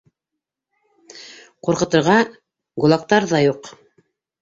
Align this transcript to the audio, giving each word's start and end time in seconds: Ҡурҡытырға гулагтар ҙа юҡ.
Ҡурҡытырға 1.69 2.17
гулагтар 2.83 3.33
ҙа 3.37 3.47
юҡ. 3.49 3.75